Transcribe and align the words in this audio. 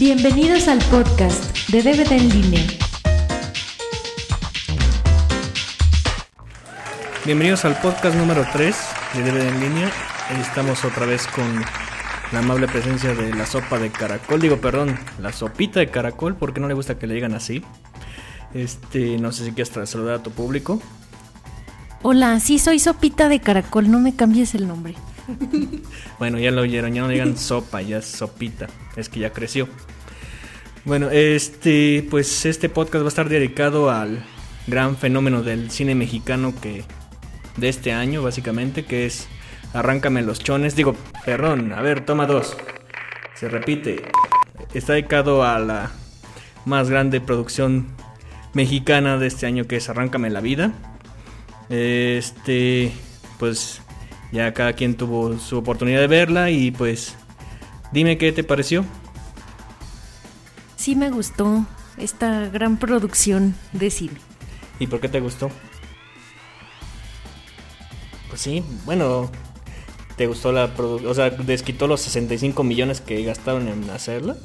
Bienvenidos 0.00 0.66
al 0.66 0.78
podcast 0.84 1.68
de 1.68 1.82
DVD 1.82 2.12
en 2.12 2.28
línea. 2.30 2.66
Bienvenidos 7.26 7.66
al 7.66 7.78
podcast 7.82 8.16
número 8.16 8.46
3 8.50 8.74
de 9.12 9.22
DVD 9.22 9.46
en 9.46 9.60
línea. 9.60 9.92
Estamos 10.40 10.86
otra 10.86 11.04
vez 11.04 11.26
con 11.26 11.44
la 12.32 12.38
amable 12.38 12.66
presencia 12.66 13.14
de 13.14 13.34
la 13.34 13.44
sopa 13.44 13.78
de 13.78 13.90
caracol. 13.90 14.40
Digo, 14.40 14.56
perdón, 14.56 14.98
la 15.20 15.34
sopita 15.34 15.80
de 15.80 15.90
caracol, 15.90 16.34
porque 16.34 16.60
no 16.60 16.68
le 16.68 16.72
gusta 16.72 16.98
que 16.98 17.06
le 17.06 17.12
digan 17.12 17.34
así. 17.34 17.62
Este, 18.54 19.18
no 19.18 19.32
sé 19.32 19.44
si 19.44 19.52
quieres 19.52 19.68
saludar 19.86 20.14
a 20.14 20.22
tu 20.22 20.30
público. 20.30 20.80
Hola, 22.00 22.40
sí 22.40 22.58
soy 22.58 22.78
Sopita 22.78 23.28
de 23.28 23.40
Caracol, 23.40 23.90
no 23.90 24.00
me 24.00 24.16
cambies 24.16 24.54
el 24.54 24.66
nombre. 24.66 24.94
Bueno, 26.18 26.38
ya 26.38 26.50
lo 26.50 26.62
oyeron, 26.62 26.94
ya 26.94 27.02
no 27.02 27.08
digan 27.08 27.36
sopa, 27.38 27.82
ya 27.82 27.98
es 27.98 28.06
sopita, 28.06 28.68
es 28.96 29.08
que 29.08 29.20
ya 29.20 29.32
creció. 29.32 29.68
Bueno, 30.84 31.10
este, 31.10 32.06
pues 32.10 32.46
este 32.46 32.68
podcast 32.68 33.02
va 33.02 33.06
a 33.06 33.08
estar 33.08 33.28
dedicado 33.28 33.90
al 33.90 34.24
gran 34.66 34.96
fenómeno 34.96 35.42
del 35.42 35.70
cine 35.70 35.94
mexicano 35.94 36.54
que 36.60 36.84
de 37.56 37.68
este 37.68 37.92
año, 37.92 38.22
básicamente, 38.22 38.84
que 38.84 39.06
es 39.06 39.28
Arráncame 39.72 40.22
los 40.22 40.40
chones. 40.40 40.74
Digo, 40.74 40.96
perdón, 41.24 41.72
a 41.72 41.82
ver, 41.82 42.04
toma 42.04 42.26
dos. 42.26 42.56
Se 43.34 43.48
repite. 43.48 44.02
Está 44.74 44.94
dedicado 44.94 45.44
a 45.44 45.58
la 45.58 45.90
más 46.64 46.90
grande 46.90 47.20
producción 47.20 47.88
mexicana 48.52 49.16
de 49.18 49.26
este 49.26 49.46
año 49.46 49.66
que 49.66 49.76
es 49.76 49.88
Arráncame 49.88 50.30
la 50.30 50.40
vida. 50.40 50.72
Este, 51.68 52.92
pues 53.38 53.80
ya 54.32 54.52
cada 54.54 54.72
quien 54.72 54.96
tuvo 54.96 55.38
su 55.38 55.58
oportunidad 55.58 56.00
de 56.00 56.06
verla 56.06 56.50
y 56.50 56.70
pues 56.70 57.16
dime 57.92 58.18
qué 58.18 58.32
te 58.32 58.44
pareció. 58.44 58.84
Sí 60.76 60.96
me 60.96 61.10
gustó 61.10 61.66
esta 61.98 62.48
gran 62.48 62.78
producción 62.78 63.54
de 63.72 63.90
cine. 63.90 64.18
¿Y 64.78 64.86
por 64.86 65.00
qué 65.00 65.08
te 65.08 65.20
gustó? 65.20 65.50
Pues 68.28 68.40
sí, 68.40 68.62
bueno, 68.86 69.30
¿te 70.16 70.26
gustó 70.26 70.52
la 70.52 70.74
producción? 70.74 71.10
O 71.10 71.14
sea, 71.14 71.30
desquitó 71.30 71.86
los 71.86 72.00
65 72.00 72.62
millones 72.62 73.00
que 73.00 73.22
gastaron 73.22 73.68
en 73.68 73.90
hacerla. 73.90 74.36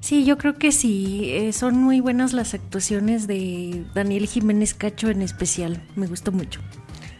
Sí, 0.00 0.24
yo 0.24 0.38
creo 0.38 0.54
que 0.54 0.70
sí. 0.70 1.30
Eh, 1.32 1.52
son 1.52 1.76
muy 1.76 1.98
buenas 1.98 2.32
las 2.32 2.54
actuaciones 2.54 3.26
de 3.26 3.84
Daniel 3.92 4.28
Jiménez 4.28 4.72
Cacho 4.72 5.10
en 5.10 5.20
especial. 5.20 5.82
Me 5.96 6.06
gustó 6.06 6.30
mucho. 6.30 6.60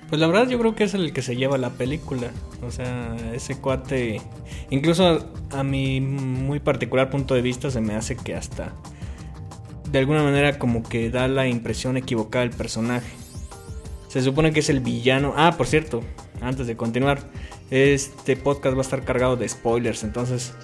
Pues 0.08 0.20
la 0.20 0.28
verdad 0.28 0.48
yo 0.48 0.58
creo 0.58 0.76
que 0.76 0.84
es 0.84 0.94
el 0.94 1.12
que 1.12 1.22
se 1.22 1.36
lleva 1.36 1.58
la 1.58 1.70
película. 1.70 2.30
O 2.66 2.70
sea, 2.70 3.16
ese 3.34 3.58
cuate, 3.58 4.20
incluso 4.70 5.26
a 5.50 5.62
mi 5.62 6.00
muy 6.00 6.60
particular 6.60 7.10
punto 7.10 7.34
de 7.34 7.42
vista, 7.42 7.70
se 7.70 7.80
me 7.80 7.94
hace 7.94 8.16
que 8.16 8.34
hasta 8.34 8.72
de 9.90 9.98
alguna 9.98 10.22
manera 10.22 10.58
como 10.58 10.82
que 10.82 11.10
da 11.10 11.28
la 11.28 11.48
impresión 11.48 11.96
equivocada 11.96 12.44
del 12.44 12.56
personaje. 12.56 13.10
Se 14.08 14.22
supone 14.22 14.52
que 14.52 14.60
es 14.60 14.70
el 14.70 14.80
villano. 14.80 15.34
Ah, 15.36 15.54
por 15.56 15.66
cierto, 15.66 16.02
antes 16.40 16.66
de 16.66 16.76
continuar, 16.76 17.20
este 17.70 18.36
podcast 18.36 18.76
va 18.76 18.80
a 18.80 18.82
estar 18.82 19.04
cargado 19.04 19.36
de 19.36 19.48
spoilers, 19.48 20.04
entonces 20.04 20.54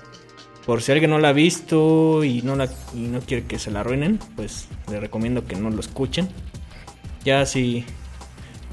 por 0.66 0.80
si 0.80 0.92
alguien 0.92 1.10
no 1.10 1.18
la 1.18 1.30
ha 1.30 1.32
visto 1.32 2.22
y 2.22 2.42
no, 2.42 2.54
la, 2.54 2.68
no 2.94 3.20
quiere 3.20 3.44
que 3.44 3.58
se 3.58 3.72
la 3.72 3.80
arruinen, 3.80 4.20
pues 4.36 4.68
le 4.88 5.00
recomiendo 5.00 5.44
que 5.44 5.56
no 5.56 5.70
lo 5.70 5.80
escuchen. 5.80 6.28
Ya 7.24 7.46
si 7.46 7.84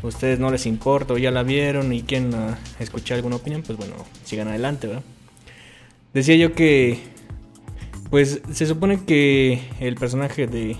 ustedes 0.03 0.39
no 0.39 0.51
les 0.51 0.65
importa 0.65 1.13
o 1.13 1.17
ya 1.17 1.31
la 1.31 1.43
vieron 1.43 1.91
y 1.93 2.03
quieren 2.03 2.33
uh, 2.33 2.55
escuchar 2.79 3.17
alguna 3.17 3.37
opinión, 3.37 3.63
pues 3.63 3.77
bueno, 3.77 3.93
sigan 4.23 4.47
adelante, 4.47 4.87
¿verdad? 4.87 5.03
Decía 6.13 6.35
yo 6.35 6.53
que, 6.53 6.99
pues 8.09 8.41
se 8.51 8.65
supone 8.65 9.03
que 9.05 9.61
el 9.79 9.95
personaje 9.95 10.47
de 10.47 10.77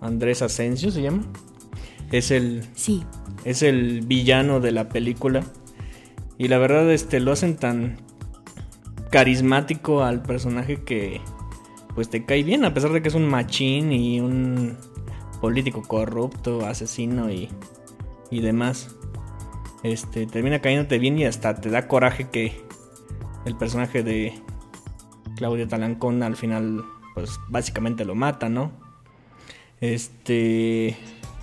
Andrés 0.00 0.42
Asensio 0.42 0.90
se 0.90 1.02
llama, 1.02 1.24
es 2.10 2.30
el, 2.30 2.64
sí. 2.74 3.04
es 3.44 3.62
el 3.62 4.02
villano 4.02 4.60
de 4.60 4.72
la 4.72 4.88
película 4.88 5.44
y 6.38 6.48
la 6.48 6.58
verdad 6.58 6.90
este 6.92 7.20
lo 7.20 7.32
hacen 7.32 7.56
tan 7.56 7.98
carismático 9.10 10.02
al 10.02 10.22
personaje 10.22 10.82
que 10.82 11.20
pues 11.94 12.08
te 12.08 12.24
cae 12.24 12.42
bien, 12.42 12.64
a 12.64 12.72
pesar 12.74 12.90
de 12.92 13.02
que 13.02 13.08
es 13.08 13.14
un 13.14 13.28
machín 13.28 13.92
y 13.92 14.20
un 14.20 14.76
político 15.40 15.82
corrupto, 15.82 16.64
asesino 16.66 17.30
y, 17.30 17.48
y 18.32 18.40
demás. 18.40 18.88
Este, 19.84 20.26
termina 20.26 20.60
cayéndote 20.60 20.98
bien 20.98 21.18
y 21.18 21.24
hasta 21.24 21.60
te 21.60 21.70
da 21.70 21.86
coraje 21.86 22.30
que 22.30 22.60
el 23.44 23.56
personaje 23.56 24.02
de 24.02 24.32
Claudia 25.36 25.68
Talancón 25.68 26.22
al 26.22 26.36
final, 26.36 26.82
pues 27.14 27.38
básicamente 27.48 28.04
lo 28.04 28.14
mata, 28.14 28.48
¿no? 28.48 28.72
Este, 29.80 30.96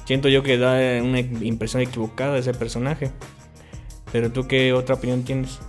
siento 0.06 0.30
yo 0.30 0.42
que 0.42 0.58
da 0.58 1.04
una 1.04 1.20
impresión 1.20 1.84
equivocada 1.84 2.38
ese 2.38 2.54
personaje. 2.54 3.12
Pero 4.12 4.32
tú 4.32 4.48
qué 4.48 4.74
otra 4.74 4.96
opinión 4.96 5.24
tienes? 5.24 5.60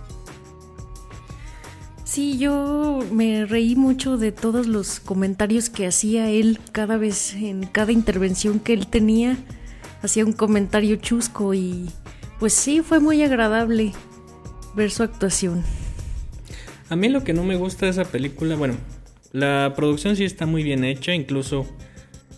Sí, 2.03 2.37
yo 2.37 2.99
me 3.11 3.45
reí 3.45 3.75
mucho 3.75 4.17
de 4.17 4.31
todos 4.31 4.67
los 4.67 4.99
comentarios 4.99 5.69
que 5.69 5.85
hacía 5.85 6.29
él 6.29 6.59
cada 6.71 6.97
vez, 6.97 7.35
en 7.35 7.67
cada 7.67 7.91
intervención 7.91 8.59
que 8.59 8.73
él 8.73 8.87
tenía, 8.87 9.37
hacía 10.01 10.25
un 10.25 10.33
comentario 10.33 10.95
chusco 10.97 11.53
y 11.53 11.89
pues 12.39 12.53
sí, 12.53 12.81
fue 12.81 12.99
muy 12.99 13.21
agradable 13.23 13.93
ver 14.75 14.91
su 14.91 15.03
actuación. 15.03 15.63
A 16.89 16.95
mí 16.95 17.09
lo 17.09 17.23
que 17.23 17.33
no 17.33 17.43
me 17.43 17.55
gusta 17.55 17.85
de 17.85 17.91
esa 17.91 18.05
película, 18.05 18.55
bueno, 18.55 18.75
la 19.31 19.73
producción 19.75 20.15
sí 20.15 20.25
está 20.25 20.45
muy 20.45 20.63
bien 20.63 20.83
hecha, 20.83 21.13
incluso 21.13 21.65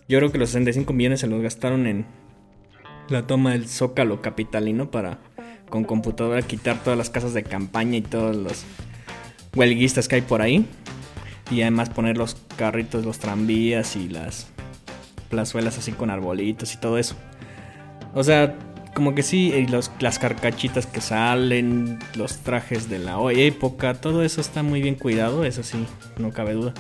yo 0.08 0.20
creo 0.20 0.32
que 0.32 0.38
los 0.38 0.50
65 0.50 0.94
millones 0.94 1.22
se 1.22 1.28
los 1.28 1.42
gastaron 1.42 1.88
en 1.88 2.06
la 3.10 3.26
toma 3.26 3.52
del 3.52 3.68
zócalo 3.68 4.22
capitalino 4.22 4.92
para 4.92 5.20
con 5.70 5.86
computadora 5.86 6.42
quitar 6.44 6.84
todas 6.84 6.98
las 6.98 7.10
casas 7.10 7.34
de 7.34 7.44
campaña 7.44 7.98
y 7.98 8.02
todos 8.02 8.36
los 8.36 8.64
huelguistas 9.56 10.08
que 10.08 10.16
hay 10.16 10.22
por 10.22 10.42
ahí. 10.42 10.68
Y 11.50 11.62
además 11.62 11.90
poner 11.90 12.18
los 12.18 12.36
carritos, 12.58 13.06
los 13.06 13.20
tranvías 13.20 13.96
y 13.96 14.08
las 14.08 14.48
plazuelas 15.30 15.78
así 15.78 15.92
con 15.92 16.10
arbolitos 16.10 16.74
y 16.74 16.78
todo 16.78 16.98
eso. 16.98 17.16
O 18.14 18.24
sea, 18.24 18.56
como 18.94 19.16
que 19.16 19.24
sí, 19.24 19.52
y 19.54 19.68
los, 19.68 19.92
las 20.00 20.20
carcachitas 20.20 20.86
que 20.86 21.02
salen, 21.02 22.00
los 22.16 22.38
trajes 22.40 22.90
de 22.90 23.00
la 23.00 23.18
época, 23.32 23.96
todo 23.96 24.24
eso 24.24 24.42
está 24.42 24.64
muy 24.64 24.82
bien 24.82 24.96
cuidado, 24.96 25.46
eso 25.46 25.64
sí, 25.64 25.86
no 26.18 26.32
cabe 26.32 26.54
duda. 26.54 26.74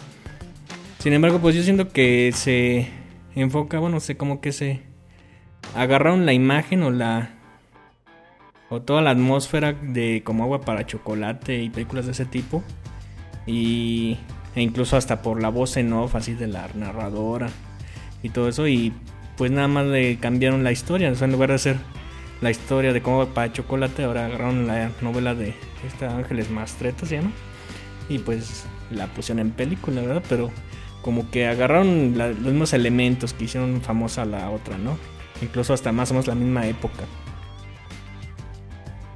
Sin 0.99 1.13
embargo, 1.13 1.39
pues 1.39 1.55
yo 1.55 1.63
siento 1.63 1.89
que 1.89 2.31
se 2.33 2.88
enfoca, 3.35 3.79
bueno, 3.79 3.99
sé 3.99 4.16
como 4.16 4.41
que 4.41 4.51
se 4.51 4.81
agarraron 5.75 6.25
la 6.25 6.33
imagen 6.33 6.83
o 6.83 6.91
la 6.91 7.31
o 8.69 8.81
toda 8.81 9.01
la 9.01 9.11
atmósfera 9.11 9.73
de 9.73 10.23
como 10.23 10.44
agua 10.44 10.61
para 10.61 10.85
chocolate 10.85 11.61
y 11.61 11.69
películas 11.69 12.05
de 12.05 12.13
ese 12.13 12.25
tipo. 12.25 12.63
Y 13.45 14.17
e 14.55 14.61
incluso 14.61 14.97
hasta 14.97 15.21
por 15.21 15.41
la 15.41 15.50
voz 15.50 15.77
en 15.77 15.91
off 15.94 16.15
así 16.15 16.33
de 16.33 16.47
la 16.47 16.67
narradora 16.75 17.50
y 18.21 18.29
todo 18.29 18.47
eso 18.47 18.67
y 18.67 18.94
pues 19.38 19.51
nada 19.51 19.67
más 19.67 19.85
le 19.85 20.17
cambiaron 20.17 20.63
la 20.63 20.71
historia, 20.71 21.09
en 21.09 21.31
lugar 21.31 21.49
de 21.49 21.55
hacer 21.55 21.77
la 22.41 22.51
historia 22.51 22.94
de 22.94 23.01
cómo 23.01 23.21
agua 23.21 23.33
para 23.33 23.53
chocolate, 23.53 24.03
ahora 24.03 24.25
agarraron 24.25 24.67
la 24.67 24.91
novela 25.01 25.33
de 25.33 25.55
esta 25.88 26.16
Ángeles 26.16 26.49
Mastreta 26.49 27.05
se 27.05 27.17
llama 27.17 27.31
y 28.09 28.19
pues 28.19 28.66
la 28.91 29.07
pusieron 29.07 29.39
en 29.39 29.51
película, 29.51 30.01
¿verdad? 30.01 30.23
Pero 30.27 30.51
como 31.01 31.29
que 31.31 31.47
agarraron 31.47 32.17
los 32.17 32.38
mismos 32.39 32.74
elementos 32.74 33.33
que 33.33 33.45
hicieron 33.45 33.81
famosa 33.81 34.25
la 34.25 34.50
otra, 34.50 34.77
¿no? 34.77 34.97
Incluso 35.41 35.74
hasta 35.74 35.91
más 35.91 36.12
o 36.12 36.13
menos 36.13 36.27
la 36.27 36.36
misma 36.36 36.68
época. 36.68 37.03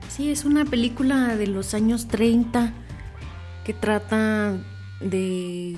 Sí, 0.09 0.31
es 0.31 0.45
una 0.45 0.65
película 0.65 1.35
de 1.35 1.47
los 1.47 1.73
años 1.73 2.07
30 2.07 2.73
que 3.63 3.73
trata 3.73 4.57
de 4.99 5.77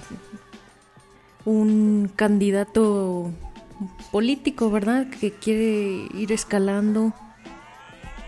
un 1.45 2.09
candidato 2.15 3.31
político, 4.11 4.69
¿verdad? 4.71 5.07
Que 5.09 5.31
quiere 5.31 6.07
ir 6.13 6.31
escalando 6.31 7.13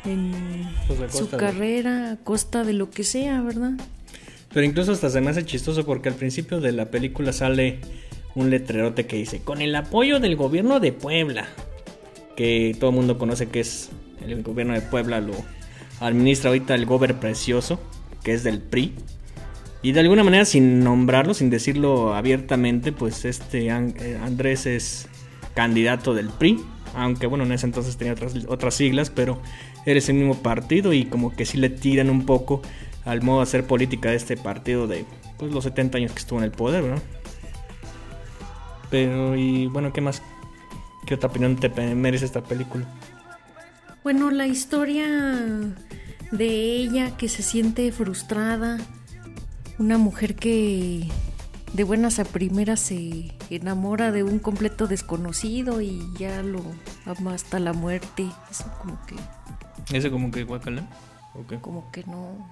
en 0.05 0.31
pues 0.87 1.13
su 1.13 1.29
carrera 1.29 2.13
a 2.13 2.15
costa 2.17 2.63
de 2.63 2.73
lo 2.73 2.89
que 2.89 3.03
sea, 3.03 3.41
¿verdad? 3.41 3.73
Pero 4.53 4.65
incluso 4.65 4.91
hasta 4.91 5.09
se 5.09 5.21
me 5.21 5.29
hace 5.29 5.45
chistoso 5.45 5.85
porque 5.85 6.09
al 6.09 6.15
principio 6.15 6.59
de 6.59 6.71
la 6.71 6.91
película 6.91 7.31
sale 7.33 7.79
un 8.35 8.49
letrerote 8.49 9.05
que 9.05 9.17
dice, 9.17 9.41
con 9.41 9.61
el 9.61 9.75
apoyo 9.75 10.19
del 10.19 10.35
gobierno 10.35 10.79
de 10.79 10.91
Puebla, 10.91 11.47
que 12.35 12.75
todo 12.79 12.89
el 12.89 12.95
mundo 12.95 13.17
conoce 13.17 13.47
que 13.47 13.61
es 13.61 13.89
el 14.25 14.41
gobierno 14.43 14.73
de 14.73 14.81
Puebla, 14.81 15.21
lo 15.21 15.33
administra 15.99 16.49
ahorita 16.49 16.75
el 16.75 16.85
Gober 16.85 17.19
Precioso, 17.19 17.79
que 18.23 18.33
es 18.33 18.43
del 18.43 18.59
PRI. 18.61 18.93
Y 19.83 19.93
de 19.93 19.99
alguna 20.01 20.23
manera, 20.23 20.45
sin 20.45 20.83
nombrarlo, 20.83 21.33
sin 21.33 21.49
decirlo 21.49 22.13
abiertamente, 22.13 22.91
pues 22.91 23.25
este 23.25 23.67
eh, 23.67 24.19
Andrés 24.21 24.65
es 24.65 25.07
candidato 25.53 26.13
del 26.13 26.29
PRI. 26.29 26.59
Aunque 26.93 27.27
bueno, 27.27 27.45
en 27.45 27.51
ese 27.53 27.65
entonces 27.65 27.97
tenía 27.97 28.13
otras, 28.13 28.33
otras 28.47 28.73
siglas, 28.75 29.09
pero 29.09 29.41
eres 29.85 30.09
el 30.09 30.15
mismo 30.15 30.35
partido 30.35 30.93
y 30.93 31.05
como 31.05 31.33
que 31.33 31.45
sí 31.45 31.57
le 31.57 31.69
tiran 31.69 32.09
un 32.09 32.25
poco 32.25 32.61
al 33.05 33.21
modo 33.21 33.37
de 33.37 33.43
hacer 33.43 33.65
política 33.65 34.09
de 34.09 34.15
este 34.15 34.37
partido 34.37 34.87
de 34.87 35.05
pues 35.37 35.51
los 35.51 35.63
70 35.63 35.97
años 35.97 36.11
que 36.11 36.19
estuvo 36.19 36.39
en 36.39 36.45
el 36.45 36.51
poder, 36.51 36.83
¿no? 36.83 37.01
Pero 38.89 39.35
y 39.35 39.67
bueno, 39.67 39.93
¿qué 39.93 40.01
más? 40.01 40.21
¿Qué 41.05 41.15
otra 41.15 41.29
opinión 41.29 41.55
te 41.55 41.69
merece 41.95 42.25
esta 42.25 42.43
película? 42.43 42.85
Bueno, 44.03 44.31
la 44.31 44.47
historia 44.47 45.07
de 46.31 46.47
ella 46.47 47.17
que 47.17 47.29
se 47.29 47.41
siente 47.41 47.91
frustrada, 47.91 48.77
una 49.79 49.97
mujer 49.97 50.35
que 50.35 51.07
de 51.73 51.83
buenas 51.83 52.19
a 52.19 52.25
primeras 52.25 52.79
se 52.79 53.31
enamora 53.49 54.11
de 54.11 54.23
un 54.23 54.39
completo 54.39 54.87
desconocido 54.87 55.81
y 55.81 56.01
ya 56.17 56.43
lo 56.43 56.61
ama 57.05 57.33
hasta 57.33 57.59
la 57.59 57.73
muerte. 57.73 58.27
Eso 58.49 58.65
como 58.79 58.99
que... 59.05 59.15
¿Eso 59.97 60.11
como 60.11 60.31
que 60.31 60.43
guacala? 60.43 60.87
Como 61.61 61.91
que 61.91 62.03
no... 62.03 62.49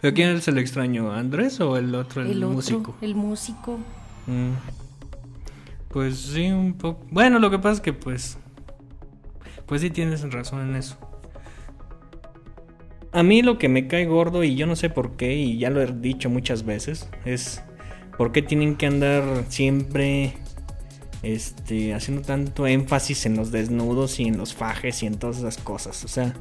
¿Pero 0.00 0.14
quién 0.14 0.30
es 0.30 0.46
el 0.46 0.58
extraño? 0.58 1.12
¿Andrés 1.12 1.60
o 1.60 1.76
el 1.76 1.94
otro, 1.94 2.22
el, 2.22 2.30
el 2.30 2.46
músico? 2.46 2.94
El 3.00 3.14
músico. 3.16 3.78
Mm. 4.26 4.52
Pues 5.88 6.18
sí, 6.18 6.50
un 6.50 6.74
poco. 6.74 7.04
Bueno, 7.10 7.40
lo 7.40 7.50
que 7.50 7.58
pasa 7.58 7.74
es 7.74 7.80
que 7.80 7.92
pues... 7.92 8.38
Pues 9.66 9.80
sí 9.80 9.90
tienes 9.90 10.30
razón 10.32 10.68
en 10.68 10.76
eso. 10.76 10.96
A 13.12 13.22
mí 13.22 13.42
lo 13.42 13.58
que 13.58 13.68
me 13.68 13.88
cae 13.88 14.06
gordo 14.06 14.44
y 14.44 14.56
yo 14.56 14.66
no 14.66 14.76
sé 14.76 14.90
por 14.90 15.12
qué, 15.12 15.34
y 15.34 15.58
ya 15.58 15.70
lo 15.70 15.80
he 15.80 15.86
dicho 15.86 16.28
muchas 16.28 16.64
veces, 16.64 17.08
es 17.24 17.62
por 18.16 18.32
qué 18.32 18.42
tienen 18.42 18.76
que 18.76 18.86
andar 18.86 19.44
siempre 19.48 20.34
este, 21.22 21.94
haciendo 21.94 22.22
tanto 22.22 22.66
énfasis 22.66 23.26
en 23.26 23.36
los 23.36 23.50
desnudos 23.50 24.20
y 24.20 24.24
en 24.24 24.36
los 24.36 24.54
fajes 24.54 25.02
y 25.02 25.06
en 25.06 25.18
todas 25.18 25.38
esas 25.38 25.58
cosas. 25.58 26.04
O 26.04 26.08
sea, 26.08 26.34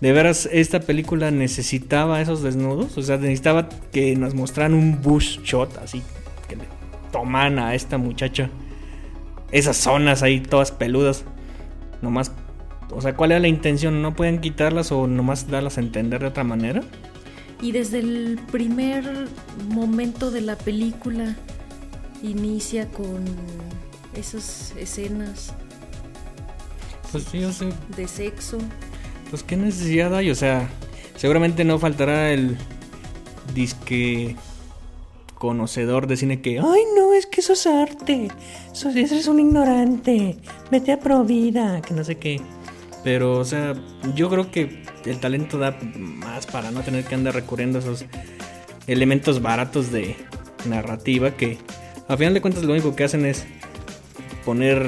de 0.00 0.12
veras, 0.12 0.48
esta 0.52 0.80
película 0.80 1.30
necesitaba 1.30 2.20
esos 2.20 2.42
desnudos. 2.42 2.96
O 2.98 3.02
sea, 3.02 3.16
necesitaba 3.16 3.68
que 3.92 4.16
nos 4.16 4.34
mostraran 4.34 4.74
un 4.74 5.00
bush 5.00 5.40
shot 5.42 5.78
así, 5.78 6.02
que 6.48 6.56
le 6.56 6.64
toman 7.12 7.58
a 7.58 7.74
esta 7.74 7.98
muchacha 7.98 8.50
esas 9.52 9.76
zonas 9.76 10.22
ahí 10.22 10.40
todas 10.40 10.72
peludas. 10.72 11.24
Nomás 12.02 12.32
o 12.94 13.00
sea, 13.00 13.14
¿cuál 13.14 13.32
era 13.32 13.40
la 13.40 13.48
intención? 13.48 14.02
¿No 14.02 14.14
pueden 14.14 14.40
quitarlas 14.40 14.92
o 14.92 15.06
nomás 15.06 15.50
darlas 15.50 15.78
a 15.78 15.80
entender 15.80 16.20
de 16.20 16.28
otra 16.28 16.44
manera? 16.44 16.82
Y 17.60 17.72
desde 17.72 18.00
el 18.00 18.38
primer 18.50 19.28
momento 19.68 20.30
de 20.30 20.40
la 20.40 20.56
película 20.56 21.36
inicia 22.22 22.88
con 22.88 23.24
esas 24.14 24.74
escenas. 24.76 25.54
Pues 27.12 27.24
sí, 27.24 27.40
yo 27.40 27.52
sé. 27.52 27.72
De 27.96 28.08
sexo. 28.08 28.58
Pues 29.30 29.42
qué 29.42 29.56
necesidad 29.56 30.14
hay, 30.14 30.30
o 30.30 30.34
sea, 30.34 30.68
seguramente 31.16 31.64
no 31.64 31.78
faltará 31.78 32.32
el 32.32 32.56
disque 33.54 34.36
conocedor 35.34 36.06
de 36.06 36.16
cine 36.16 36.40
que, 36.40 36.58
ay 36.58 36.82
no, 36.96 37.12
es 37.12 37.26
que 37.26 37.40
eso 37.40 37.52
es 37.52 37.66
arte, 37.66 38.28
eso, 38.72 38.88
es 38.90 39.26
un 39.26 39.40
ignorante, 39.40 40.38
vete 40.70 40.92
a 40.92 41.00
Provida, 41.00 41.82
que 41.82 41.94
no 41.94 42.04
sé 42.04 42.16
qué. 42.16 42.40
Pero, 43.02 43.38
o 43.38 43.44
sea, 43.44 43.74
yo 44.14 44.30
creo 44.30 44.50
que 44.50 44.83
el 45.10 45.18
talento 45.18 45.58
da 45.58 45.76
más 45.96 46.46
para 46.46 46.70
no 46.70 46.82
tener 46.82 47.04
que 47.04 47.14
andar 47.14 47.34
recurriendo 47.34 47.78
a 47.78 47.82
esos 47.82 48.04
elementos 48.86 49.42
baratos 49.42 49.90
de 49.90 50.16
narrativa 50.66 51.30
que 51.32 51.58
a 52.08 52.16
final 52.16 52.34
de 52.34 52.40
cuentas 52.40 52.64
lo 52.64 52.72
único 52.72 52.94
que 52.94 53.04
hacen 53.04 53.24
es 53.24 53.46
poner, 54.44 54.84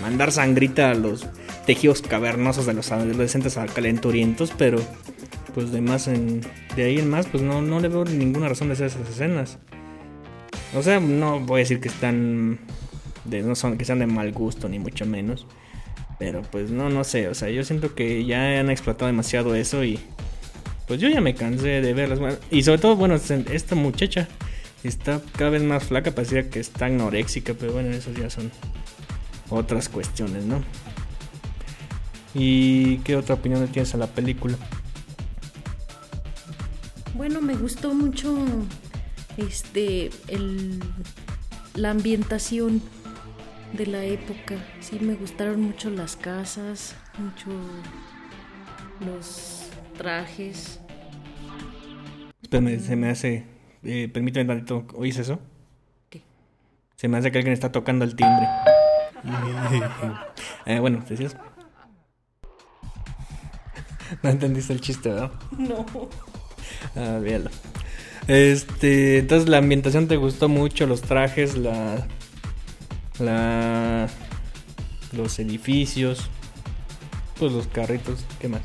mandar 0.00 0.32
sangrita 0.32 0.90
a 0.90 0.94
los 0.94 1.26
tejidos 1.66 2.02
cavernosos 2.02 2.66
de 2.66 2.74
los 2.74 2.92
adolescentes 2.92 3.58
calenturientos, 3.74 4.52
pero 4.56 4.78
pues 5.54 5.72
de 5.72 5.80
más 5.80 6.08
en, 6.08 6.42
de 6.76 6.84
ahí 6.84 6.98
en 6.98 7.08
más 7.08 7.26
pues 7.26 7.42
no, 7.42 7.62
no 7.62 7.80
le 7.80 7.88
veo 7.88 8.04
ninguna 8.04 8.48
razón 8.48 8.68
de 8.68 8.74
hacer 8.74 8.88
esas 8.88 9.08
escenas. 9.08 9.58
O 10.74 10.82
sea, 10.82 11.00
no 11.00 11.40
voy 11.40 11.60
a 11.60 11.62
decir 11.62 11.80
que 11.80 11.88
están 11.88 12.58
no 13.24 13.54
son 13.54 13.76
que 13.76 13.84
sean 13.84 13.98
de 13.98 14.06
mal 14.06 14.32
gusto 14.32 14.68
ni 14.68 14.78
mucho 14.78 15.06
menos. 15.06 15.46
Pero 16.18 16.42
pues 16.42 16.70
no, 16.70 16.88
no 16.88 17.04
sé, 17.04 17.28
o 17.28 17.34
sea, 17.34 17.50
yo 17.50 17.62
siento 17.64 17.94
que 17.94 18.24
ya 18.24 18.58
han 18.58 18.70
explotado 18.70 19.06
demasiado 19.06 19.54
eso 19.54 19.84
y 19.84 20.00
pues 20.86 21.00
yo 21.00 21.08
ya 21.08 21.20
me 21.20 21.34
cansé 21.34 21.80
de 21.80 21.92
verlas. 21.92 22.38
Y 22.50 22.62
sobre 22.62 22.78
todo, 22.78 22.96
bueno, 22.96 23.16
esta 23.16 23.74
muchacha 23.74 24.28
está 24.82 25.20
cada 25.36 25.50
vez 25.50 25.62
más 25.62 25.84
flaca, 25.84 26.12
parecía 26.12 26.48
que 26.48 26.60
está 26.60 26.86
anoréxica, 26.86 27.54
pero 27.54 27.72
bueno, 27.72 27.90
eso 27.90 28.12
ya 28.12 28.30
son 28.30 28.50
otras 29.50 29.88
cuestiones, 29.88 30.44
¿no? 30.44 30.62
¿Y 32.34 32.98
qué 32.98 33.16
otra 33.16 33.34
opinión 33.34 33.66
tienes 33.68 33.94
a 33.94 33.98
la 33.98 34.06
película? 34.06 34.56
Bueno, 37.14 37.40
me 37.40 37.54
gustó 37.54 37.94
mucho 37.94 38.36
este 39.36 40.10
el 40.28 40.80
la 41.74 41.90
ambientación 41.90 42.82
de 43.72 43.86
la 43.86 44.04
época. 44.04 44.56
Sí, 44.80 44.98
me 45.00 45.14
gustaron 45.14 45.60
mucho 45.60 45.90
las 45.90 46.16
casas, 46.16 46.96
mucho 47.18 47.50
los 49.04 49.70
trajes. 49.96 50.80
Espérame, 52.42 52.80
se 52.80 52.96
me 52.96 53.10
hace. 53.10 53.44
Eh, 53.82 54.08
permíteme 54.12 54.46
tantito, 54.46 54.86
¿oís 54.94 55.18
eso? 55.18 55.38
¿Qué? 56.10 56.22
Se 56.96 57.08
me 57.08 57.18
hace 57.18 57.30
que 57.30 57.38
alguien 57.38 57.52
está 57.52 57.72
tocando 57.72 58.04
el 58.04 58.16
timbre. 58.16 58.46
eh, 60.66 60.78
bueno, 60.78 61.04
decías? 61.08 61.36
No 64.22 64.30
entendiste 64.30 64.72
el 64.72 64.80
chiste, 64.80 65.10
¿verdad? 65.10 65.32
No. 65.58 65.84
Ah, 66.94 67.18
véalo. 67.20 67.50
Este, 68.28 69.18
entonces 69.18 69.48
la 69.48 69.58
ambientación 69.58 70.08
te 70.08 70.16
gustó 70.16 70.48
mucho, 70.48 70.86
los 70.86 71.02
trajes, 71.02 71.56
la 71.56 72.06
la, 73.20 74.08
los 75.12 75.38
edificios, 75.38 76.28
pues 77.38 77.52
los 77.52 77.66
carritos, 77.66 78.24
¿qué 78.40 78.48
más? 78.48 78.62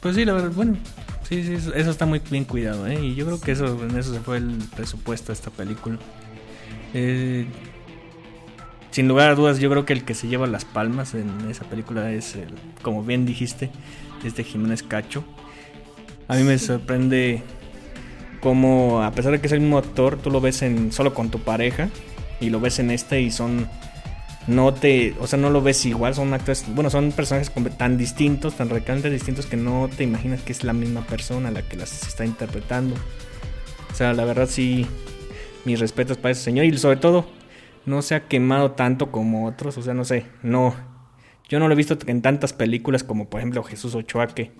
Pues 0.00 0.14
sí, 0.14 0.24
la 0.24 0.32
verdad, 0.32 0.52
bueno, 0.52 0.76
sí, 1.28 1.42
sí, 1.42 1.54
eso, 1.54 1.90
está 1.90 2.06
muy 2.06 2.20
bien 2.30 2.44
cuidado, 2.44 2.86
¿eh? 2.86 3.04
Y 3.04 3.14
yo 3.14 3.26
creo 3.26 3.40
que 3.40 3.52
eso, 3.52 3.84
en 3.84 3.96
eso 3.98 4.14
se 4.14 4.20
fue 4.20 4.36
el 4.36 4.58
presupuesto 4.76 5.28
de 5.28 5.32
esta 5.34 5.50
película. 5.50 5.98
Eh, 6.94 7.46
sin 8.90 9.08
lugar 9.08 9.30
a 9.30 9.34
dudas, 9.34 9.58
yo 9.58 9.68
creo 9.70 9.84
que 9.84 9.92
el 9.92 10.04
que 10.04 10.14
se 10.14 10.28
lleva 10.28 10.46
las 10.46 10.64
palmas 10.64 11.14
en 11.14 11.28
esa 11.50 11.64
película 11.64 12.12
es, 12.12 12.36
el, 12.36 12.54
como 12.82 13.02
bien 13.02 13.26
dijiste, 13.26 13.70
este 14.24 14.44
Jiménez 14.44 14.82
Cacho. 14.82 15.24
A 16.28 16.36
mí 16.36 16.42
me 16.42 16.58
sorprende 16.58 17.42
como 18.40 19.02
a 19.02 19.10
pesar 19.12 19.32
de 19.32 19.40
que 19.40 19.46
es 19.46 19.52
el 19.52 19.60
mismo 19.60 19.78
actor, 19.78 20.18
tú 20.18 20.30
lo 20.30 20.40
ves 20.40 20.62
en 20.62 20.92
solo 20.92 21.14
con 21.14 21.30
tu 21.30 21.40
pareja 21.40 21.88
y 22.40 22.50
lo 22.50 22.60
ves 22.60 22.78
en 22.78 22.90
este 22.90 23.20
y 23.20 23.30
son 23.30 23.68
no 24.46 24.72
te, 24.72 25.14
o 25.20 25.26
sea, 25.26 25.38
no 25.38 25.50
lo 25.50 25.60
ves 25.60 25.84
igual, 25.84 26.14
son 26.14 26.32
actores, 26.32 26.64
bueno, 26.68 26.88
son 26.88 27.12
personajes 27.12 27.52
tan 27.76 27.98
distintos, 27.98 28.54
tan 28.54 28.70
radicalmente 28.70 29.10
distintos 29.10 29.44
que 29.44 29.58
no 29.58 29.90
te 29.94 30.04
imaginas 30.04 30.40
que 30.40 30.52
es 30.52 30.64
la 30.64 30.72
misma 30.72 31.02
persona 31.02 31.50
la 31.50 31.62
que 31.62 31.76
las 31.76 32.06
está 32.06 32.24
interpretando. 32.24 32.96
O 33.92 33.94
sea, 33.94 34.14
la 34.14 34.24
verdad 34.24 34.48
sí 34.48 34.86
mis 35.64 35.80
respetos 35.80 36.16
para 36.16 36.32
ese 36.32 36.42
señor 36.42 36.64
y 36.64 36.78
sobre 36.78 36.96
todo 36.96 37.26
no 37.84 38.00
se 38.00 38.14
ha 38.14 38.26
quemado 38.26 38.72
tanto 38.72 39.10
como 39.10 39.46
otros, 39.46 39.76
o 39.76 39.82
sea, 39.82 39.92
no 39.92 40.04
sé, 40.04 40.24
no 40.42 40.74
yo 41.48 41.58
no 41.58 41.66
lo 41.66 41.74
he 41.74 41.76
visto 41.76 41.96
en 42.06 42.22
tantas 42.22 42.52
películas 42.52 43.04
como 43.04 43.28
por 43.28 43.40
ejemplo 43.40 43.62
Jesús 43.62 43.94
Ochoa 43.94 44.28
que 44.28 44.52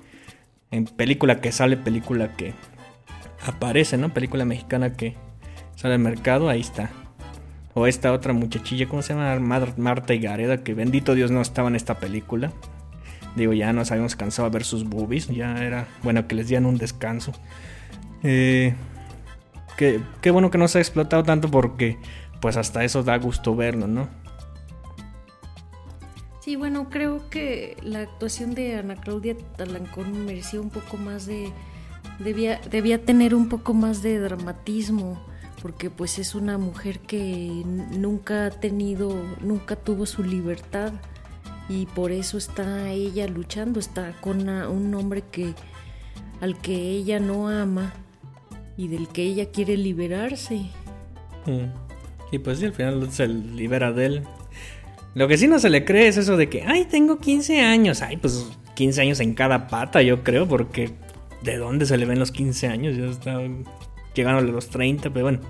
en 0.70 0.86
película 0.86 1.40
que 1.40 1.52
sale, 1.52 1.76
película 1.76 2.36
que 2.36 2.54
aparece, 3.44 3.96
¿no? 3.96 4.12
Película 4.12 4.44
mexicana 4.44 4.94
que 4.94 5.16
sale 5.76 5.94
al 5.94 6.00
mercado, 6.00 6.48
ahí 6.48 6.60
está. 6.60 6.90
O 7.74 7.86
esta 7.86 8.12
otra 8.12 8.32
muchachilla, 8.32 8.88
¿cómo 8.88 9.02
se 9.02 9.14
llama? 9.14 9.38
Marta 9.76 10.14
y 10.14 10.18
Gareda, 10.18 10.64
que 10.64 10.74
bendito 10.74 11.14
Dios 11.14 11.30
no 11.30 11.40
estaba 11.40 11.68
en 11.68 11.76
esta 11.76 11.98
película. 11.98 12.52
Digo, 13.36 13.52
ya 13.52 13.72
nos 13.72 13.90
habíamos 13.92 14.16
cansado 14.16 14.48
de 14.48 14.54
ver 14.54 14.64
sus 14.64 14.84
boobies, 14.84 15.28
ya 15.28 15.62
era 15.62 15.86
bueno 16.02 16.26
que 16.26 16.34
les 16.34 16.48
dieran 16.48 16.66
un 16.66 16.78
descanso. 16.78 17.32
Eh, 18.24 18.74
qué, 19.76 20.00
qué 20.20 20.30
bueno 20.30 20.50
que 20.50 20.58
no 20.58 20.66
se 20.66 20.78
ha 20.78 20.80
explotado 20.80 21.22
tanto 21.22 21.50
porque 21.50 21.98
pues 22.40 22.56
hasta 22.56 22.82
eso 22.82 23.02
da 23.02 23.16
gusto 23.18 23.54
verlo, 23.54 23.86
¿no? 23.86 24.08
Sí, 26.40 26.56
bueno, 26.56 26.88
creo 26.88 27.28
que 27.28 27.76
la 27.82 28.00
actuación 28.00 28.54
de 28.54 28.76
Ana 28.76 28.96
Claudia 28.96 29.36
Talancón 29.56 30.24
merecía 30.24 30.60
un 30.60 30.70
poco 30.70 30.96
más 30.96 31.26
de, 31.26 31.52
debía, 32.18 32.60
debía 32.70 33.04
tener 33.04 33.34
un 33.34 33.48
poco 33.48 33.74
más 33.74 34.02
de 34.02 34.18
dramatismo, 34.18 35.22
porque 35.62 35.90
pues 35.90 36.18
es 36.18 36.34
una 36.34 36.58
mujer 36.58 37.00
que 37.00 37.62
nunca 37.64 38.46
ha 38.46 38.50
tenido, 38.50 39.14
nunca 39.40 39.76
tuvo 39.76 40.06
su 40.06 40.22
libertad 40.22 40.92
y 41.68 41.86
por 41.86 42.12
eso 42.12 42.38
está 42.38 42.90
ella 42.90 43.26
luchando, 43.26 43.80
está 43.80 44.12
con 44.20 44.48
un 44.48 44.94
hombre 44.94 45.22
que 45.30 45.54
al 46.40 46.56
que 46.58 46.74
ella 46.74 47.18
no 47.18 47.48
ama 47.48 47.92
y 48.76 48.88
del 48.88 49.08
que 49.08 49.22
ella 49.24 49.50
quiere 49.50 49.76
liberarse. 49.76 50.70
Mm. 51.46 51.88
Y 52.30 52.38
pues 52.38 52.58
sí, 52.58 52.66
al 52.66 52.74
final 52.74 53.10
se 53.10 53.26
libera 53.26 53.92
de 53.92 54.06
él. 54.06 54.22
Lo 55.14 55.26
que 55.26 55.36
sí 55.36 55.48
no 55.48 55.58
se 55.58 55.70
le 55.70 55.84
cree 55.84 56.08
es 56.08 56.16
eso 56.16 56.36
de 56.36 56.48
que, 56.48 56.62
ay, 56.62 56.84
tengo 56.84 57.18
15 57.18 57.60
años, 57.60 58.02
ay, 58.02 58.18
pues 58.18 58.46
15 58.74 59.00
años 59.00 59.20
en 59.20 59.34
cada 59.34 59.66
pata, 59.66 60.02
yo 60.02 60.22
creo, 60.22 60.46
porque 60.46 60.92
¿de 61.42 61.56
dónde 61.56 61.86
se 61.86 61.96
le 61.96 62.06
ven 62.06 62.18
los 62.18 62.32
15 62.32 62.68
años? 62.68 62.96
Ya 62.96 63.06
está 63.06 63.40
llegando 64.14 64.40
a 64.40 64.42
los 64.42 64.68
30, 64.68 65.10
pero 65.10 65.24
bueno, 65.24 65.40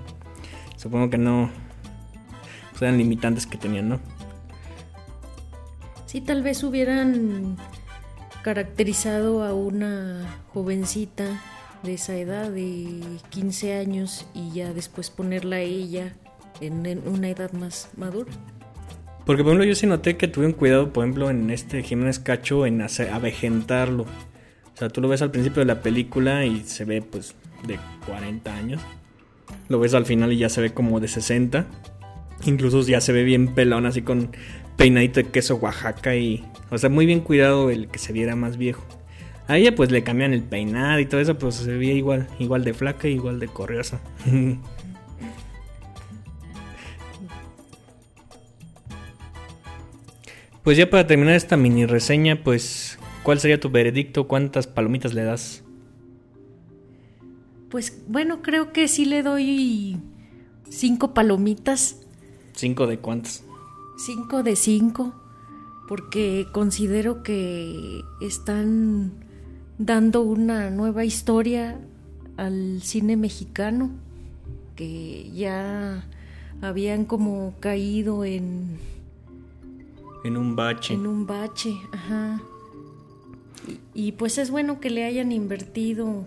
supongo 0.75 1.09
que 1.09 1.17
no 1.17 1.49
pues 2.71 2.83
eran 2.83 2.97
limitantes 2.97 3.45
que 3.45 3.57
tenían, 3.57 3.89
¿no? 3.89 3.99
Sí, 6.05 6.21
tal 6.21 6.41
vez 6.41 6.63
hubieran 6.63 7.57
caracterizado 8.41 9.43
a 9.43 9.53
una 9.53 10.41
jovencita 10.53 11.39
de 11.83 11.93
esa 11.93 12.15
edad 12.15 12.49
de 12.49 13.01
15 13.29 13.77
años 13.77 14.25
y 14.33 14.51
ya 14.51 14.73
después 14.73 15.09
ponerla 15.09 15.57
a 15.57 15.61
ella 15.61 16.13
en, 16.61 17.01
una 17.05 17.29
edad 17.29 17.51
más 17.51 17.89
madura. 17.97 18.31
Porque 19.25 19.43
por 19.43 19.51
ejemplo 19.51 19.65
yo 19.65 19.75
sí 19.75 19.85
noté 19.85 20.17
que 20.17 20.27
tuvieron 20.27 20.57
cuidado, 20.57 20.91
por 20.91 21.03
ejemplo, 21.03 21.29
en 21.29 21.49
este 21.51 21.83
Jiménez 21.83 22.19
Cacho 22.19 22.65
en 22.65 22.81
hacer, 22.81 23.11
avejentarlo. 23.11 24.05
O 24.79 24.81
sea, 24.81 24.87
tú 24.87 25.01
lo 25.01 25.09
ves 25.09 25.21
al 25.21 25.29
principio 25.29 25.59
de 25.59 25.65
la 25.65 25.81
película 25.81 26.45
y 26.45 26.63
se 26.63 26.85
ve 26.85 27.01
pues 27.01 27.35
de 27.67 27.77
40 28.05 28.55
años. 28.55 28.79
Lo 29.67 29.77
ves 29.77 29.93
al 29.93 30.05
final 30.05 30.31
y 30.31 30.37
ya 30.37 30.47
se 30.47 30.61
ve 30.61 30.73
como 30.73 31.01
de 31.01 31.09
60. 31.09 31.67
Incluso 32.45 32.81
ya 32.83 33.01
se 33.01 33.11
ve 33.11 33.25
bien 33.25 33.53
pelón, 33.53 33.85
así 33.85 34.03
con 34.03 34.31
peinadito 34.77 35.19
de 35.19 35.27
queso 35.27 35.57
Oaxaca 35.57 36.15
y... 36.15 36.45
O 36.69 36.77
sea, 36.77 36.89
muy 36.89 37.05
bien 37.05 37.19
cuidado 37.19 37.69
el 37.69 37.89
que 37.89 37.99
se 37.99 38.13
viera 38.13 38.37
más 38.37 38.55
viejo. 38.55 38.81
A 39.49 39.57
ella 39.57 39.75
pues 39.75 39.91
le 39.91 40.01
cambian 40.01 40.31
el 40.31 40.43
peinado 40.43 40.97
y 41.01 41.05
todo 41.05 41.19
eso, 41.19 41.37
pues 41.37 41.55
se 41.55 41.75
veía 41.75 41.95
igual, 41.95 42.29
igual 42.39 42.63
de 42.63 42.73
flaca 42.73 43.09
y 43.09 43.15
igual 43.15 43.41
de 43.41 43.49
corriosa. 43.49 43.99
pues 50.63 50.77
ya 50.77 50.89
para 50.89 51.05
terminar 51.05 51.35
esta 51.35 51.57
mini 51.57 51.85
reseña, 51.85 52.41
pues 52.45 52.88
¿cuál 53.29 53.39
sería 53.39 53.59
tu 53.59 53.69
veredicto? 53.69 54.27
¿Cuántas 54.27 54.65
palomitas 54.65 55.13
le 55.13 55.23
das? 55.23 55.63
Pues 57.69 58.01
bueno, 58.07 58.41
creo 58.41 58.73
que 58.73 58.87
sí 58.87 59.05
le 59.05 59.21
doy 59.21 59.99
cinco 60.67 61.13
palomitas. 61.13 62.01
¿Cinco 62.53 62.87
de 62.87 62.97
cuántas? 62.97 63.43
Cinco 63.99 64.41
de 64.41 64.55
cinco, 64.55 65.13
porque 65.87 66.47
considero 66.51 67.21
que 67.21 68.01
están 68.19 69.11
dando 69.77 70.23
una 70.23 70.71
nueva 70.71 71.05
historia 71.05 71.79
al 72.35 72.81
cine 72.81 73.15
mexicano, 73.15 73.91
que 74.75 75.29
ya 75.35 76.03
habían 76.63 77.05
como 77.05 77.53
caído 77.59 78.25
en... 78.25 78.79
En 80.23 80.35
un 80.35 80.55
bache. 80.55 80.95
En 80.95 81.05
un 81.05 81.27
bache, 81.27 81.75
ajá. 81.91 82.41
Y, 83.93 84.11
pues 84.13 84.37
es 84.37 84.51
bueno 84.51 84.79
que 84.79 84.89
le 84.89 85.05
hayan 85.05 85.31
invertido 85.31 86.25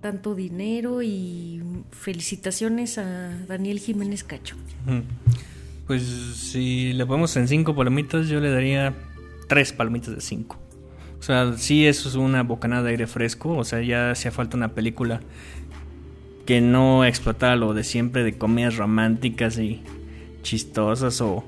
tanto 0.00 0.34
dinero 0.34 1.02
y 1.02 1.62
felicitaciones 1.90 2.98
a 2.98 3.36
Daniel 3.46 3.80
Jiménez 3.80 4.24
Cacho. 4.24 4.56
Pues 5.86 6.02
si 6.02 6.92
le 6.92 7.04
ponemos 7.06 7.36
en 7.36 7.48
cinco 7.48 7.74
palomitas, 7.74 8.28
yo 8.28 8.40
le 8.40 8.50
daría 8.50 8.94
tres 9.48 9.72
palomitas 9.72 10.14
de 10.14 10.20
cinco. 10.20 10.56
O 11.18 11.22
sea, 11.22 11.52
sí, 11.56 11.86
eso 11.86 12.08
es 12.08 12.14
una 12.14 12.42
bocanada 12.42 12.84
de 12.84 12.90
aire 12.90 13.06
fresco. 13.06 13.56
O 13.56 13.64
sea, 13.64 13.82
ya 13.82 14.12
hacía 14.12 14.30
falta 14.30 14.56
una 14.56 14.74
película 14.74 15.20
que 16.46 16.60
no 16.60 17.04
explotara 17.04 17.56
lo 17.56 17.74
de 17.74 17.84
siempre 17.84 18.22
de 18.22 18.38
comedias 18.38 18.76
románticas 18.76 19.58
y 19.58 19.82
chistosas 20.42 21.20
o, 21.20 21.44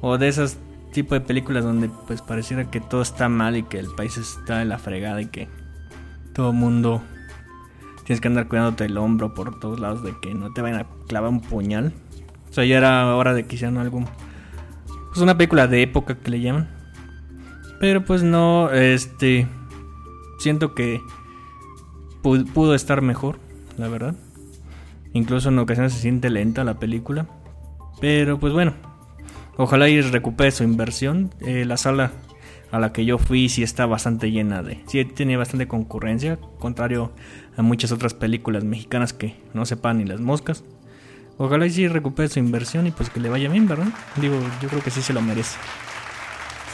o 0.00 0.18
de 0.18 0.28
esas 0.28 0.58
tipo 0.96 1.14
de 1.14 1.20
películas 1.20 1.62
donde 1.62 1.90
pues 2.06 2.22
pareciera 2.22 2.70
que 2.70 2.80
todo 2.80 3.02
está 3.02 3.28
mal 3.28 3.54
y 3.54 3.64
que 3.64 3.78
el 3.78 3.88
país 3.94 4.16
está 4.16 4.62
en 4.62 4.70
la 4.70 4.78
fregada 4.78 5.20
y 5.20 5.26
que 5.26 5.46
todo 6.32 6.54
mundo 6.54 7.02
tienes 8.04 8.22
que 8.22 8.28
andar 8.28 8.48
cuidándote 8.48 8.86
el 8.86 8.96
hombro 8.96 9.34
por 9.34 9.60
todos 9.60 9.78
lados 9.78 10.02
de 10.02 10.14
que 10.22 10.32
no 10.32 10.54
te 10.54 10.62
vayan 10.62 10.80
a 10.80 10.86
clavar 11.06 11.28
un 11.28 11.42
puñal. 11.42 11.92
O 12.48 12.52
sea, 12.52 12.64
ya 12.64 12.78
era 12.78 13.14
hora 13.14 13.34
de 13.34 13.44
que 13.44 13.56
hicieran 13.56 13.76
algo. 13.76 14.04
Pues 15.08 15.20
una 15.20 15.36
película 15.36 15.66
de 15.66 15.82
época 15.82 16.14
que 16.14 16.30
le 16.30 16.40
llaman. 16.40 16.66
Pero 17.78 18.02
pues 18.02 18.22
no, 18.22 18.70
este. 18.70 19.46
Siento 20.38 20.74
que 20.74 21.02
pudo 22.22 22.74
estar 22.74 23.02
mejor, 23.02 23.38
la 23.76 23.88
verdad. 23.88 24.14
Incluso 25.12 25.50
en 25.50 25.58
ocasiones 25.58 25.92
se 25.92 26.00
siente 26.00 26.30
lenta 26.30 26.64
la 26.64 26.78
película. 26.78 27.26
Pero 28.00 28.38
pues 28.38 28.54
bueno, 28.54 28.72
ojalá 29.56 29.88
y 29.88 30.00
recupere 30.00 30.50
su 30.50 30.64
inversión. 30.64 31.30
Eh, 31.40 31.64
la 31.64 31.76
sala 31.76 32.12
a 32.70 32.78
la 32.78 32.92
que 32.92 33.04
yo 33.04 33.18
fui 33.18 33.48
sí 33.48 33.62
está 33.62 33.86
bastante 33.86 34.30
llena 34.30 34.62
de... 34.62 34.82
Sí 34.86 35.04
tiene 35.04 35.36
bastante 35.36 35.68
concurrencia, 35.68 36.38
contrario 36.58 37.12
a 37.56 37.62
muchas 37.62 37.92
otras 37.92 38.14
películas 38.14 38.64
mexicanas 38.64 39.12
que 39.12 39.36
no 39.54 39.66
sepan 39.66 39.98
ni 39.98 40.04
las 40.04 40.20
moscas. 40.20 40.64
Ojalá 41.38 41.66
y 41.66 41.70
sí 41.70 41.86
recupere 41.86 42.28
su 42.28 42.38
inversión 42.38 42.86
y 42.86 42.90
pues 42.90 43.10
que 43.10 43.20
le 43.20 43.28
vaya 43.28 43.50
bien, 43.50 43.68
¿verdad? 43.68 43.88
Digo, 44.20 44.38
yo 44.62 44.68
creo 44.68 44.82
que 44.82 44.90
sí 44.90 45.02
se 45.02 45.12
lo 45.12 45.20
merece. 45.20 45.58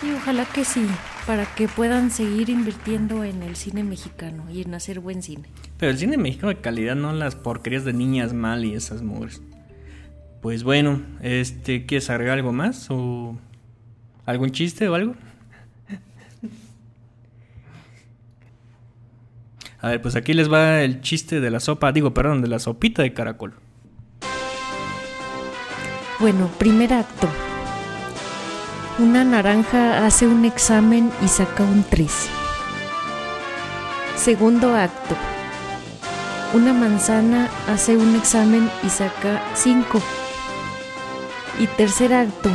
Sí, 0.00 0.12
ojalá 0.16 0.44
que 0.44 0.64
sí, 0.64 0.86
para 1.26 1.46
que 1.46 1.68
puedan 1.68 2.10
seguir 2.10 2.50
invirtiendo 2.50 3.24
en 3.24 3.42
el 3.42 3.56
cine 3.56 3.84
mexicano 3.84 4.44
y 4.50 4.62
en 4.62 4.74
hacer 4.74 5.00
buen 5.00 5.22
cine. 5.22 5.48
Pero 5.78 5.92
el 5.92 5.98
cine 5.98 6.16
mexicano 6.16 6.48
de 6.48 6.60
calidad, 6.60 6.96
no 6.96 7.12
las 7.12 7.36
porquerías 7.36 7.84
de 7.84 7.92
niñas 7.92 8.32
mal 8.32 8.64
y 8.64 8.74
esas 8.74 9.02
mugres. 9.02 9.42
Pues 10.42 10.64
bueno, 10.64 11.00
este, 11.22 11.86
¿quieres 11.86 12.10
agregar 12.10 12.36
algo 12.36 12.52
más? 12.52 12.88
¿O 12.90 13.38
algún 14.26 14.50
chiste 14.50 14.88
o 14.88 14.94
algo? 14.96 15.14
A 19.80 19.88
ver, 19.88 20.02
pues 20.02 20.16
aquí 20.16 20.34
les 20.34 20.52
va 20.52 20.82
el 20.82 21.00
chiste 21.00 21.40
de 21.40 21.50
la 21.50 21.60
sopa, 21.60 21.92
digo, 21.92 22.12
perdón, 22.12 22.42
de 22.42 22.48
la 22.48 22.58
sopita 22.58 23.02
de 23.02 23.12
caracol. 23.12 23.54
Bueno, 26.18 26.48
primer 26.58 26.92
acto. 26.92 27.28
Una 28.98 29.22
naranja 29.24 30.04
hace 30.04 30.26
un 30.26 30.44
examen 30.44 31.10
y 31.24 31.28
saca 31.28 31.62
un 31.62 31.84
3. 31.88 32.28
Segundo 34.16 34.74
acto. 34.74 35.16
Una 36.52 36.72
manzana 36.72 37.48
hace 37.68 37.96
un 37.96 38.16
examen 38.16 38.68
y 38.84 38.88
saca 38.88 39.40
5. 39.54 40.02
Y 41.62 41.68
tercer 41.68 42.12
acto. 42.12 42.50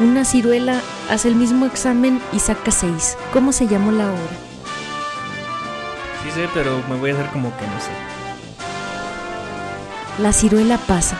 Una 0.00 0.24
ciruela 0.24 0.80
hace 1.08 1.28
el 1.28 1.36
mismo 1.36 1.64
examen 1.64 2.20
y 2.32 2.40
saca 2.40 2.72
6. 2.72 3.16
¿Cómo 3.32 3.52
se 3.52 3.68
llamó 3.68 3.92
la 3.92 4.10
obra? 4.10 4.36
Sí 6.24 6.30
sé, 6.32 6.48
pero 6.52 6.82
me 6.88 6.96
voy 6.96 7.10
a 7.10 7.14
hacer 7.14 7.26
como 7.26 7.56
que 7.56 7.64
no 7.64 7.80
sé. 7.80 7.92
La 10.20 10.32
ciruela 10.32 10.76
pasa. 10.76 11.16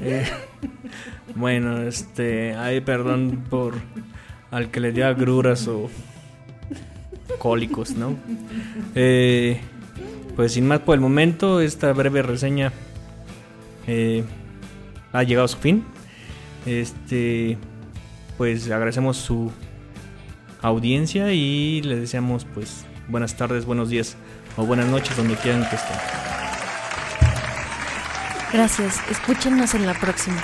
Eh, 0.00 0.28
bueno, 1.36 1.82
este, 1.82 2.56
ay, 2.56 2.80
perdón 2.80 3.44
por 3.48 3.74
al 4.50 4.70
que 4.72 4.80
le 4.80 4.90
dio 4.90 5.06
agruras 5.06 5.68
o 5.68 5.88
¿no? 7.96 8.16
Eh, 8.94 9.60
pues 10.34 10.52
sin 10.52 10.66
más 10.66 10.80
por 10.80 10.94
el 10.94 11.00
momento, 11.00 11.60
esta 11.60 11.92
breve 11.92 12.22
reseña 12.22 12.72
eh, 13.86 14.24
ha 15.12 15.22
llegado 15.22 15.44
a 15.44 15.48
su 15.48 15.58
fin. 15.58 15.84
Este, 16.64 17.58
pues 18.38 18.70
agradecemos 18.70 19.18
su 19.18 19.52
audiencia 20.62 21.32
y 21.32 21.82
le 21.82 21.96
deseamos 21.96 22.46
pues 22.46 22.86
buenas 23.08 23.36
tardes, 23.36 23.66
buenos 23.66 23.90
días 23.90 24.16
o 24.56 24.64
buenas 24.64 24.86
noches 24.86 25.14
donde 25.14 25.36
quieran 25.36 25.68
que 25.68 25.76
estén. 25.76 25.96
Gracias, 28.52 29.00
escúchenos 29.10 29.74
en 29.74 29.86
la 29.86 29.94
próxima. 29.94 30.42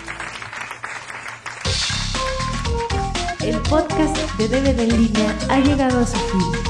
El 3.43 3.57
podcast 3.61 4.17
de 4.37 4.49
DVD 4.49 4.81
en 4.81 5.03
línea 5.03 5.39
ha 5.49 5.61
llegado 5.61 6.01
a 6.01 6.07
su 6.07 6.19
fin. 6.19 6.70